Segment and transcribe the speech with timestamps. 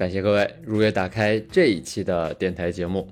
[0.00, 3.06] 感谢各位如约打开这一期的电台节目。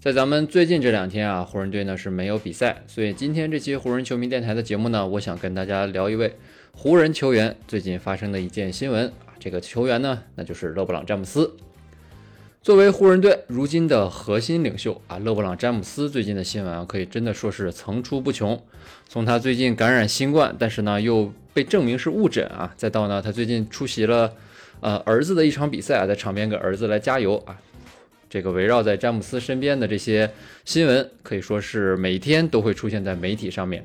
[0.00, 6.34] 在咱们最近这两天啊，湖人队呢是没有比赛，所以今天这期湖人球迷电台的节目呢，我想跟大家聊一位
[6.72, 9.38] 湖人球员最近发生的一件新闻啊。
[9.38, 11.54] 这个球员呢，那就是勒布朗詹姆斯。
[12.60, 18.60] 作为湖人队如今的核心领袖啊，勒布朗詹姆斯最近的新闻啊，可以真的说是层出不穷。
[19.08, 24.32] 从他最近感染新冠，但是呢又被证明是误诊啊，再到呢他最近出席了
[24.82, 27.56] 呃儿子的一场比赛啊，在场边给儿子来加油啊，
[28.28, 30.30] 这个围绕在詹姆斯身边的这些
[30.64, 33.82] 新闻，可以说是每天都会出现在媒体上面。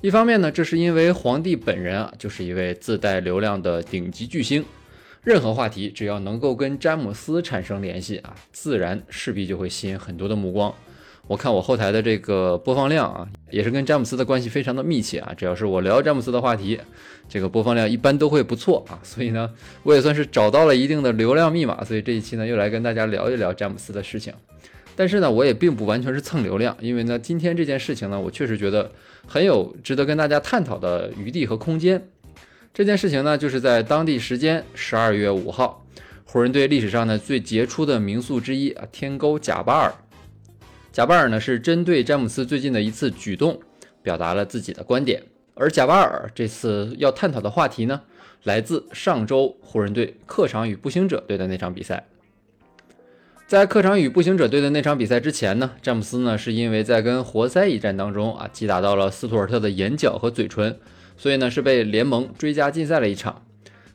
[0.00, 4.64] 一方面呢，这是因为皇帝本人啊，就是一位自带流量的顶级巨星。
[5.22, 10.74] 任何话题只要能够跟詹姆斯产生联系啊，自然势必就会吸引很多的目光。
[11.28, 15.32] 我看我后台的这个播放量啊，也是跟詹姆斯的关系非常的密切啊。
[15.36, 16.78] 只要是我聊詹姆斯的话题，
[17.28, 18.98] 这个播放量一般都会不错啊。
[19.02, 19.48] 所以呢，
[19.84, 21.82] 我也算是找到了一定的流量密码。
[21.84, 24.34] 所以这一期呢，又来跟大家聊一聊詹姆斯的事情。
[24.94, 28.90] 但是呢，我也并不完全是蹭流量，因为呢，今天这件事情呢，我确实觉得
[29.26, 32.04] 很有值得跟大家探讨的余地和空间。
[32.74, 35.86] 这件事情呢，就是在当地时间十二月五号，
[36.24, 39.94] 湖人队历史上呢最杰出的名宿之一啊，天勾贾巴尔。
[40.92, 43.58] 贾巴尔呢是针对詹姆斯最近的一次举动，
[44.02, 45.22] 表达了自己的观点。
[45.54, 48.02] 而贾巴尔这次要探讨的话题呢，
[48.42, 52.06] 来自上周湖人队客场与步行者队的那场比赛。
[53.46, 60.78] 在客场与步行者队的那场比赛之前呢，詹姆斯呢是因为在跟活塞一战当中啊，击打到了斯图尔特的眼角和嘴唇。
[61.16, 63.42] 所以呢，是被联盟追加禁赛了一场。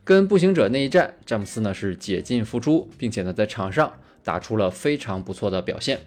[0.03, 3.93] 跟步行者那一战，詹姆斯呢是解禁复出，并且呢在场上
[4.23, 5.99] 打出了非常不错的表现。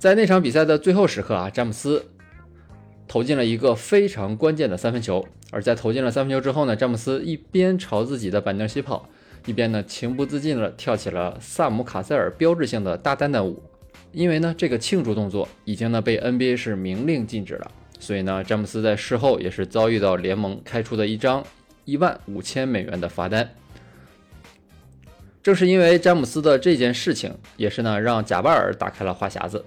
[0.00, 2.06] 在那场比赛的最后时刻啊，詹姆斯
[3.06, 5.22] 投进了一个非常关键的三分球。
[5.50, 9.06] 而在投进了三分球之后呢，詹姆斯一边朝自己的板凳席跑，
[9.44, 13.62] 一边呢情不自禁地跳起了萨姆卡塞尔标志性的大蛋蛋舞。
[14.12, 17.70] 因为呢这个庆祝动作已经呢被 NBA 是明令禁止了。
[17.98, 21.44] 所以呢，詹姆斯在事后也是遭遇到联盟开出的一张
[21.84, 23.46] 一万五千美元的罚单。
[25.42, 29.62] 正是因为詹姆斯的这件事情，也是呢让贾巴尔打开了话匣子。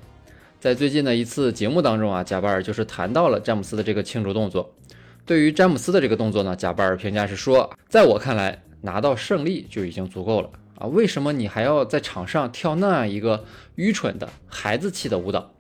[0.63, 4.73] 在最近的一次节目当中啊，贾巴尔就是谈到了詹姆斯的这个庆祝动作。
[5.25, 13.43] 对于詹姆斯的这个动作呢，贾巴尔评价是说，在我看来，拿到胜利就已经足够了啊，为什么你还要在场上跳那样一个
[13.75, 15.51] 愚蠢的孩子气的舞蹈？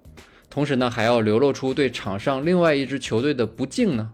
[0.49, 4.09] 同时呢，还要流露出对场上另外一支球队的不敬呢？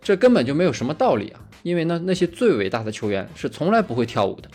[0.00, 1.40] 这根本就没有什么道理啊！
[1.64, 4.48] 因为呢，那些最伟大的球员是从来不会跳舞的。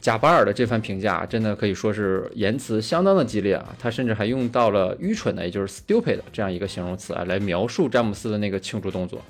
[0.00, 3.74] 贾巴尔的这番评价真的可以说是言辞相当的激烈啊！
[3.78, 9.22] 他甚至还用到了愚蠢的，也就是 stupid 这样一个形容词啊，来描述詹姆斯的那个庆祝动作。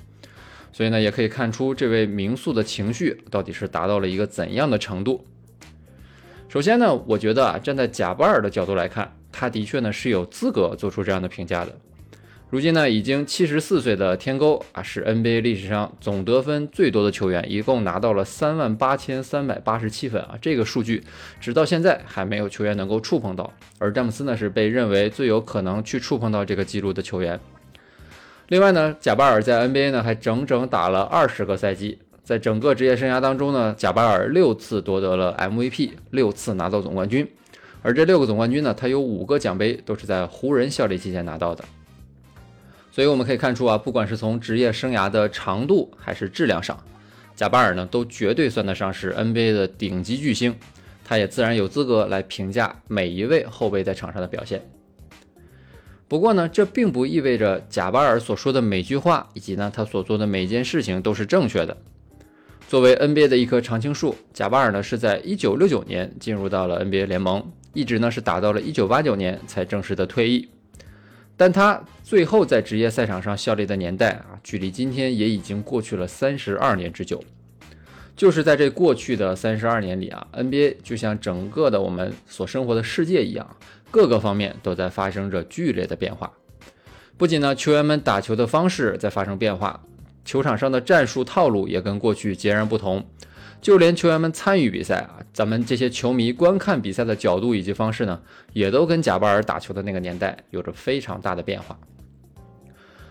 [0.73, 5.25] 所以呢，也可以看出这位名宿的情绪到底是达到了一个怎样的程度。
[6.49, 9.13] 首先呢，我觉得啊，站在贾巴尔的角度来看。
[9.29, 11.71] 他的确呢是有资格做出这样的评价的。
[12.49, 20.35] 如今呢，已经七十四岁的天勾啊，是 NBA 历史上总得分最多的球员，一共拿到了三万八千三百八十七分啊。
[20.41, 21.03] 这个数据
[21.41, 23.51] 直到现在还没有球员能够触碰到。
[23.79, 27.37] 而詹姆斯呢，是被认为最有可能去触碰到这个记录的球员。
[28.47, 37.29] 另外呢，贾巴尔在 NBA 呢还整整打了二十个赛季，在整个职业生涯当中呢，贾巴尔六次夺得了 MVP，六次拿到总冠军。
[37.81, 41.65] 而这六个总冠军呢，他有五个奖杯都是在湖人效力期间拿到的，
[42.97, 46.83] 所以我们可以看出啊，不管是从职业生涯的长度还是质量上，
[47.35, 50.55] 贾巴尔呢都绝对算得上是 NBA 的顶级巨星，
[51.05, 54.67] 他也自然有资格来评价每一位后卫在场上的表现。
[56.07, 61.77] 不过呢，这并不意味着贾巴尔所说的每句话以及呢他所做的每件事情都是正确的。
[62.67, 67.51] 作为 NBA 的一棵常青树，贾巴尔呢是在1969年进入到了 NBA 联盟。
[67.73, 70.49] 一直呢是打到了一九八九年才正式的退役，
[71.37, 77.23] 但他最后在职业赛场上效力的年代啊，距离今天也已经过去了三十二年之久。
[78.15, 83.55] 就是在这过去的三十二年里啊，NBA 就像整个的我们所生活的世界一样，
[83.91, 86.33] 各个方面都在发生着剧烈的变化。
[87.15, 89.83] 不仅呢，球员们打球的方式在发生变化，
[90.25, 93.05] 球场上的战术套路也跟过去截然不同。
[93.59, 98.21] 就连球员们参与比赛啊，咱们这些球迷观看比赛的角度以及方式呢，
[98.53, 101.77] 也都跟贾巴尔打球的那个年代有着非常大的变化。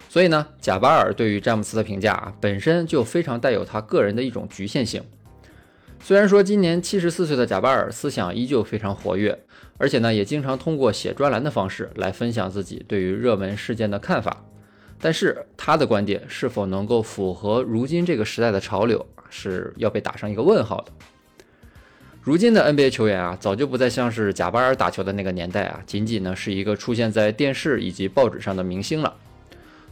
[0.08, 5.02] 所以呢，贾巴尔对于詹姆斯的评价啊，本身就非常带有他个人的一种局限性。
[6.00, 9.38] 虽然说今年七十四岁的贾巴尔思想依旧非常活跃，
[9.76, 14.44] 而且呢，也经常通过写专栏的方式来分享自己对于热门事件的看法，
[15.00, 19.04] 但是他的观点是否能够符合如今这个时代的潮流？
[19.30, 20.92] 是要被打上一个问号的。
[22.22, 29.14] 如今的 NBA 球员啊，早就不再像是贾巴尔打球的那个年代啊，仅仅呢是一个出现在电视以及报纸上的明星了。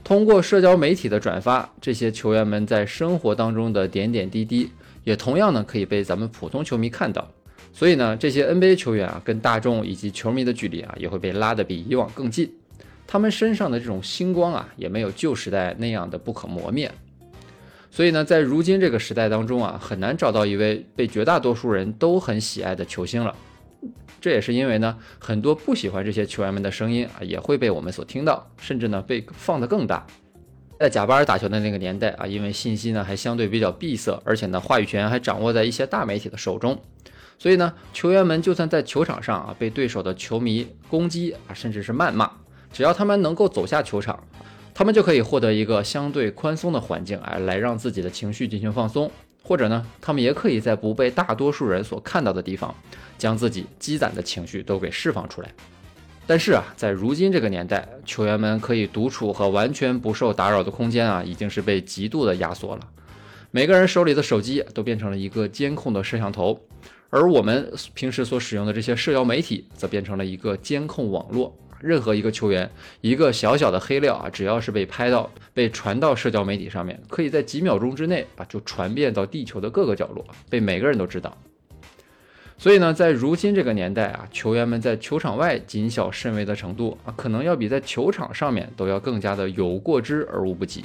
[0.03, 4.71] 通过社交媒体的转发，这些球员们在生活当中的点点滴滴，
[5.05, 7.31] 也同样呢可以被咱们普通球迷看到。
[7.73, 12.53] 所以呢，这些 NBA 球员啊，跟大众以及球迷的距离啊，也会被拉得比以往更近。
[13.07, 16.91] 他们身上的这种星光啊，也没有旧时代那样的不可磨灭。
[17.95, 23.33] 所以呢，在如今这个时代当中啊，很难找到一位被绝大多数人都很喜爱的球星了。
[24.21, 30.05] 这也是因为呢，很多不喜欢这些球员们的声音啊，也会被我们所听到，甚至呢被放得更大。
[30.81, 36.83] 在贾巴尔打球的那个年代啊，因为信息呢还相对比较闭塞，而且呢话语权还掌握在一些大媒体的手中，
[37.39, 42.29] 所以呢，球员们就算在球场上啊被对手的球迷攻击啊，甚至是谩骂，
[42.73, 44.19] 只要他们能够走下球场。
[44.75, 49.09] 他们就可以获得一个相对宽松的环境，哎，来让自己的情绪进行放松，
[49.41, 52.75] 或者呢，他们也可以在不被大多数人所看到的地方，
[53.17, 55.51] 将自己积攒的情绪都给释放出来。
[56.27, 62.81] 但是啊，在如今这个年代，球员们可以独处和完全不受打扰的空间啊，已经是被极度的压缩了。
[63.53, 66.59] 每个人手里的手机都变成了一个监控的摄像头，
[67.11, 71.57] 而我们平时所使用的这些社交媒体，则变成了一个监控网络。
[71.85, 72.71] 任何一个球员，
[73.03, 81.37] 一个小小的黑料啊，只要是被拍到、被传到社交媒体上面，可以在几秒钟之内啊就传遍到地球的各个角落，被每个人都知道。
[82.57, 90.85] 所以呢，在如今这个年代啊，球员们在球场外谨小慎微的程度啊，可能要比在球场上面都要更加的有过之而无不及。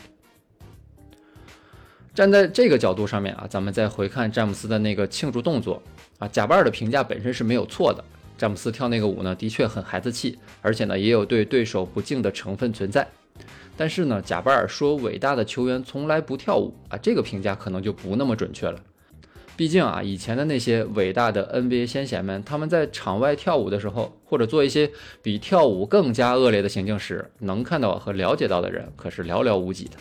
[2.14, 5.82] 站在这个角度上面啊，咱们再回看詹姆斯的那个庆祝动作
[6.18, 8.04] 啊，贾巴尔的评价本身是没有错的。
[8.40, 13.06] 詹姆斯跳那个舞呢，的确很孩子气，而且呢，也有对对手不敬的成分存在。
[13.76, 18.80] 但是呢，贾巴尔说伟大的球员从来不跳舞啊，这个评价可能就不那么准确了。
[19.58, 24.90] 毕竟啊，以前的那些伟大的 NBA 先贤们，他们在场外跳舞的时候，或者做一些
[25.22, 29.98] 比跳舞更加恶劣的行径时，能看到和了解到的人可是寥寥无几的。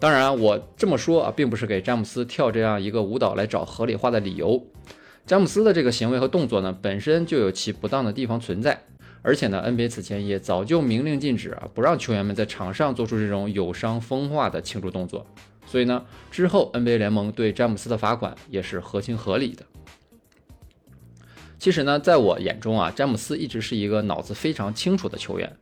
[0.00, 4.66] 当然，我这么说啊，并不是给詹姆斯跳这样一个舞蹈来找合理化的理由。
[5.28, 8.82] 詹姆斯的这个行为和动作呢，本身就有其不当的地方存在，
[9.20, 15.26] 而且呢，NBA 此前也早就明令禁止啊，不让球员们在场上做出这种有伤风化的庆祝动作。
[15.66, 19.66] 所以呢，之后 NBA 联盟对詹姆斯的罚款也是合情合理的。
[21.58, 25.54] 其实呢，在我眼中啊，詹姆斯一直是一个脑子非常清楚的球员，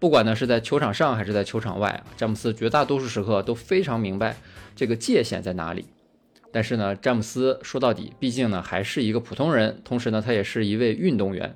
[0.00, 4.36] 不管呢是在球场上还是在球场外啊，詹姆斯绝大多数时刻都非常明白
[4.74, 5.86] 这个界限在哪里。
[6.52, 11.54] 但是呢，詹姆斯说到底，毕竟呢还是一个普通人，同时呢他也是一位运动员。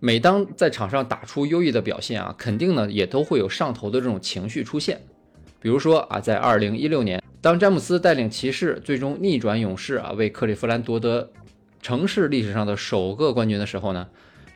[0.00, 5.00] 每当在场上打出优异的表现啊，肯定呢也都会有上头的这种情绪出现。
[5.60, 11.30] 比如说啊，在二零一六年，当詹姆斯带领骑士最终逆转勇士啊，为克利夫兰夺得
[11.80, 14.06] 城市历史上的首个冠军的时候呢，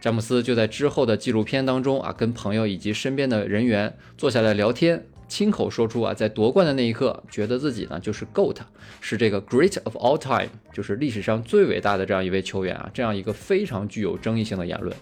[0.00, 5.04] 詹姆斯就在之后的纪录片当中啊，跟朋友以及身边的人员坐下来聊天。
[5.32, 8.56] 亲口说出啊，在夺冠的那一刻，觉得自己呢就是 GOAT，
[9.00, 14.94] 是这个 Great of all time，就是历史上最伟大的这样一位球员啊，这样一个非常具有争议性的言论。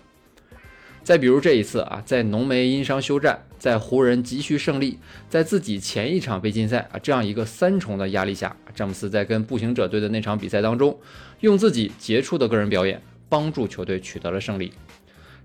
[1.02, 10.96] 再比如这一次啊，在浓眉因伤休战，在湖人急需胜利，在自己前一场被禁赛啊这样一个三重的压力下，詹姆斯在跟步行者队的那场比赛当中，
[11.40, 14.72] 用自己杰出的个人表演帮助球队取得了胜利。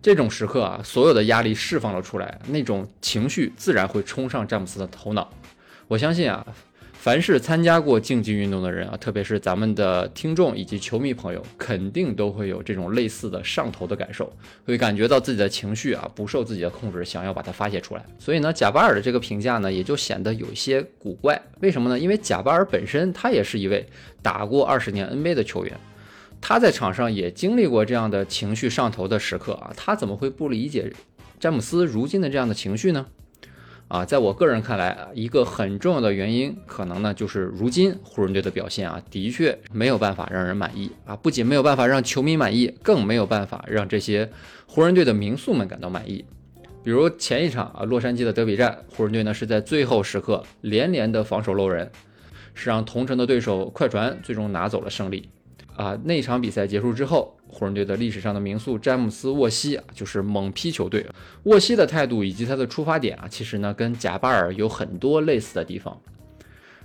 [0.05, 5.33] 这种时刻啊，所有的压力释放了出来，那种情绪自然会冲上詹姆斯的头脑。
[5.87, 6.45] 我相信啊，
[6.93, 14.31] 凡是参加过竞技运动的人啊，特别是咱们的听众以及球迷朋友，肯定都会有这种类似的上头的感受，
[14.63, 18.05] 会感觉到自己的情绪啊不受自己的控制，想要把它发泄出来。
[18.19, 21.41] 所以呢，贾巴尔的这个评价呢，也就显得有一些古怪。
[21.61, 21.97] 为什么呢？
[21.97, 23.83] 因为贾巴尔本身他也是一位
[24.21, 25.75] 打过二十年 NBA 的球员。
[26.47, 30.93] 他在场上也经历过这样的情绪上头的时刻啊，他怎么会不理解
[31.39, 33.07] 詹姆斯如今的这样的情绪呢？
[33.87, 44.29] 啊，在我个人看来啊，一个很重要的原因，可能呢就是如今湖人队的表现啊，的确没有办法让人满意啊，不仅没有办法让球迷满意，更没有办法让这些
[44.67, 46.23] 湖人队的名宿们感到满意。
[46.83, 51.91] 比如前一场啊，洛杉矶的德比战，湖人队呢是在最后时刻连连的防守漏人。
[52.53, 55.27] 是让同城的对手快船最终拿走了胜利。
[55.75, 61.05] 啊，那场比赛结束之后，湖人队的历史上的名宿詹姆斯·沃西啊，就是猛批球队。
[61.43, 65.99] 沃西的态度以及他的出发点啊，其实呢跟贾巴尔有很多类似的地方。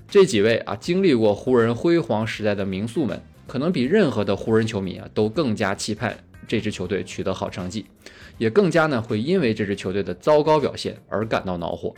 [0.09, 6.19] 这几位啊，经历过湖人辉煌时代的名宿们，可能比任何的湖人球迷啊，都更加期盼
[6.49, 7.87] 这支球队取得好成绩，
[8.39, 11.95] 也更加呢会因为这支球队的糟糕表现而感到恼火。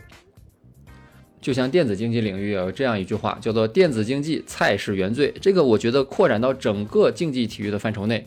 [1.43, 5.33] 就像电子竞技领域有这样一句话，叫做“电子竞技菜是原罪”。
[5.41, 8.25] 这个我觉得扩展到整个竞技体育的范畴内，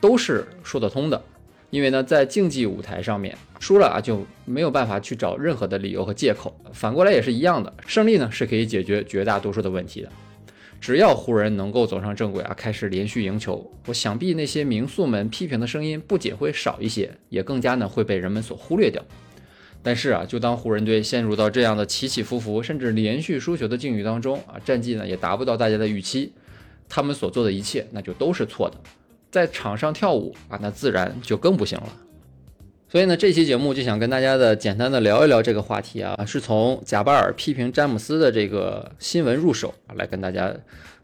[0.00, 1.22] 都是说得通的。
[1.70, 6.60] 因为呢，在竞技舞台上面输了啊，就没有办法去找任何的理由和借口。
[6.72, 10.10] 反过来也是一样的，胜利呢是可以解决绝大多数的问题的。
[10.80, 19.00] 只要湖人能够走上正轨啊，开始连续赢球，我想必那些名宿们批评的声音不仅会少一些，也更加呢会被人们所忽略掉。
[19.86, 26.32] 但是啊，就当湖人队陷入到这样的起起伏伏，甚至连续输球的境遇当中啊，战绩呢也达不到大家的预期，
[26.88, 28.76] 他们所做的一切那就都是错的。
[29.30, 31.86] 在场上跳舞啊，那自然就更不行了。
[32.88, 40.52] 所以呢，这期节目就想跟大家的简单的聊一聊这个话题啊，是从贾巴尔批评詹姆斯的这个新闻入手啊，来跟大家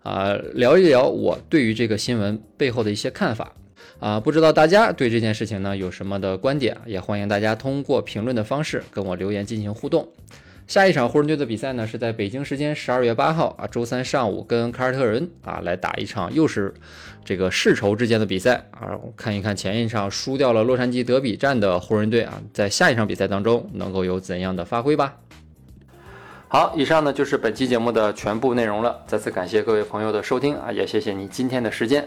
[0.03, 3.55] 啊聊一聊我对于这个新闻背后的一些看法。
[3.99, 6.77] 啊，不知道大家对这件事情呢有什么的观点？
[6.87, 10.09] 也欢迎大家通过评论的方式跟我留言进行互动。
[10.69, 16.73] 下一场湖人队的比赛呢是在北京时间十二月八号啊，周三上午跟凯尔特人啊来打一场又是
[17.25, 25.17] 这个世仇之间的比赛啊，看一看前一场输掉了洛杉矶德比战的湖人队啊，在下一场比赛当中能够有怎样的发挥吧。
[26.49, 29.03] 好，以上呢就是本期节目的全部内容了。
[29.07, 32.07] 再次感谢各位朋友的收听啊，也谢谢你今天的时间。